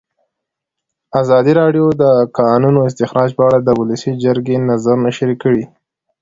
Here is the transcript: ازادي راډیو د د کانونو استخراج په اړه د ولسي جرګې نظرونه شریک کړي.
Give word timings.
ازادي 1.21 1.53
راډیو 1.61 1.85
د 1.93 1.95
د 2.01 2.03
کانونو 2.37 2.79
استخراج 2.89 3.29
په 3.37 3.43
اړه 3.47 3.59
د 3.61 3.69
ولسي 3.79 4.11
جرګې 4.23 4.55
نظرونه 4.69 5.09
شریک 5.17 5.39
کړي. 5.45 5.63